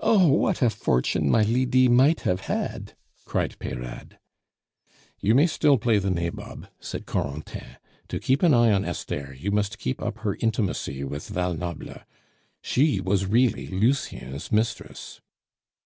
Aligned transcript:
"Oh! 0.00 0.28
what 0.28 0.62
a 0.62 0.70
fortune 0.70 1.28
my 1.30 1.42
Lydie 1.42 1.90
might 1.90 2.20
have 2.22 2.40
had!" 2.48 2.94
cried 3.26 3.58
Peyrade. 3.58 4.18
"You 5.20 5.34
may 5.34 5.46
still 5.46 5.76
play 5.76 5.98
the 5.98 6.08
nabob," 6.08 6.66
said 6.80 7.04
Corentin. 7.04 7.76
"To 8.08 8.18
keep 8.18 8.42
an 8.42 8.54
eye 8.54 8.72
on 8.72 8.86
Esther 8.86 9.36
you 9.38 9.50
must 9.50 9.78
keep 9.78 10.00
up 10.00 10.20
her 10.20 10.38
intimacy 10.40 11.04
with 11.04 11.28
Val 11.28 11.52
Noble. 11.52 12.00
She 12.62 13.02
was 13.02 13.26
really 13.26 13.66
Lucien's 13.66 14.50
mistress." 14.50 15.20